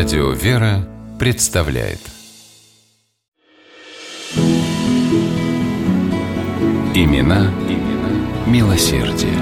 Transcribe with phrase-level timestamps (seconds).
[0.00, 1.98] Радио «Вера» представляет
[6.94, 9.36] Имена, имена милосердие.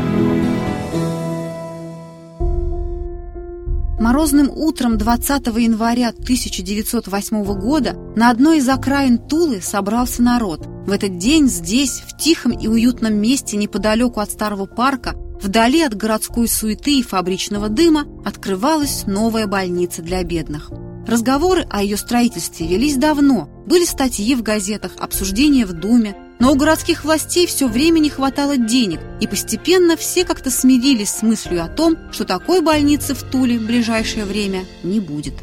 [4.00, 10.66] Морозным утром 20 января 1908 года на одной из окраин Тулы собрался народ.
[10.66, 15.94] В этот день здесь, в тихом и уютном месте неподалеку от старого парка, вдали от
[15.94, 20.70] городской суеты и фабричного дыма, открывалась новая больница для бедных.
[21.06, 26.54] Разговоры о ее строительстве велись давно, были статьи в газетах, обсуждения в Думе, но у
[26.54, 31.68] городских властей все время не хватало денег, и постепенно все как-то смирились с мыслью о
[31.68, 35.34] том, что такой больницы в Туле в ближайшее время не будет.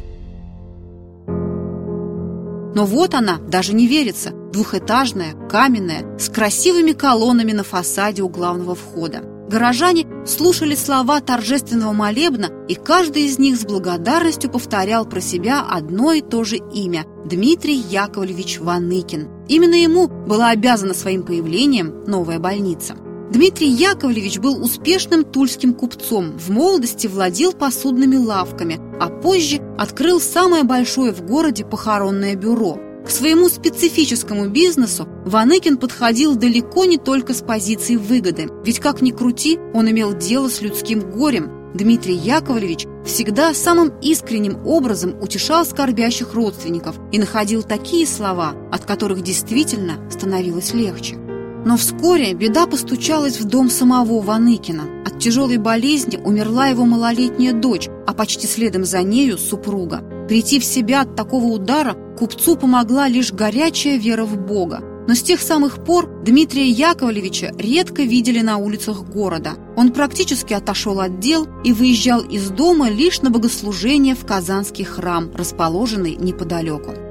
[2.76, 8.74] Но вот она, даже не верится, двухэтажная, каменная, с красивыми колоннами на фасаде у главного
[8.74, 9.35] входа.
[9.48, 16.12] Горожане слушали слова торжественного молебна, и каждый из них с благодарностью повторял про себя одно
[16.12, 19.28] и то же имя– Дмитрий Яковлевич Ваныкин.
[19.46, 22.96] Именно ему была обязана своим появлением новая больница.
[23.32, 30.64] Дмитрий Яковлевич был успешным тульским купцом, в молодости владел посудными лавками, а позже открыл самое
[30.64, 37.40] большое в городе похоронное бюро– к своему специфическому бизнесу Ваныкин подходил далеко не только с
[37.40, 41.72] позиции выгоды, ведь как ни крути, он имел дело с людским горем.
[41.74, 49.22] Дмитрий Яковлевич всегда самым искренним образом утешал скорбящих родственников и находил такие слова, от которых
[49.22, 51.16] действительно становилось легче.
[51.64, 55.04] Но вскоре беда постучалась в дом самого Ваныкина.
[55.04, 60.02] От тяжелой болезни умерла его малолетняя дочь, а почти следом за нею супруга.
[60.28, 64.80] Прийти в себя от такого удара купцу помогла лишь горячая вера в Бога.
[65.08, 69.52] Но с тех самых пор Дмитрия Яковлевича редко видели на улицах города.
[69.76, 75.30] Он практически отошел от дел и выезжал из дома лишь на богослужение в Казанский храм,
[75.32, 77.05] расположенный неподалеку.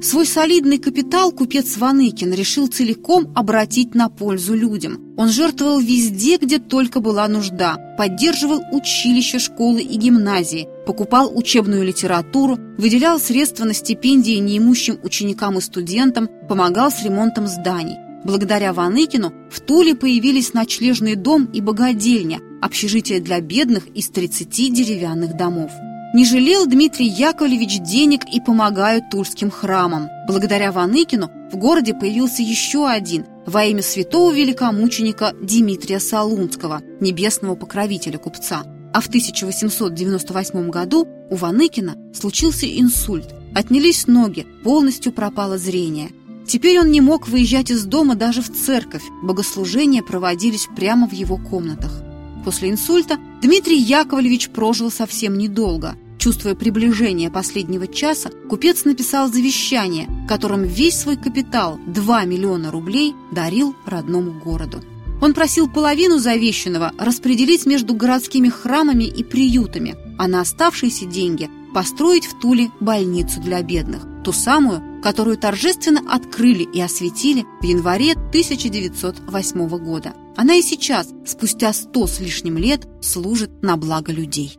[0.00, 5.14] Свой солидный капитал купец Ваныкин решил целиком обратить на пользу людям.
[5.16, 12.58] Он жертвовал везде, где только была нужда, поддерживал училища, школы и гимназии, покупал учебную литературу,
[12.78, 17.96] выделял средства на стипендии неимущим ученикам и студентам, помогал с ремонтом зданий.
[18.24, 25.36] Благодаря Ваныкину в Туле появились ночлежный дом и богадельня, общежитие для бедных из 30 деревянных
[25.36, 25.72] домов.
[26.18, 30.08] Не жалел Дмитрий Яковлевич денег и помогают тульским храмам.
[30.26, 38.18] Благодаря Ваныкину в городе появился еще один во имя святого великомученика Дмитрия Солунского, небесного покровителя
[38.18, 38.64] купца.
[38.92, 43.32] А в 1898 году у Ваныкина случился инсульт.
[43.54, 46.10] Отнялись ноги, полностью пропало зрение.
[46.48, 49.04] Теперь он не мог выезжать из дома даже в церковь.
[49.22, 52.02] Богослужения проводились прямо в его комнатах.
[52.44, 55.94] После инсульта Дмитрий Яковлевич прожил совсем недолго.
[56.18, 63.76] Чувствуя приближение последнего часа, купец написал завещание, которым весь свой капитал, 2 миллиона рублей, дарил
[63.86, 64.82] родному городу.
[65.20, 72.26] Он просил половину завещанного распределить между городскими храмами и приютами, а на оставшиеся деньги построить
[72.26, 79.68] в Туле больницу для бедных, ту самую, которую торжественно открыли и осветили в январе 1908
[79.78, 80.14] года.
[80.36, 84.58] Она и сейчас, спустя сто с лишним лет, служит на благо людей.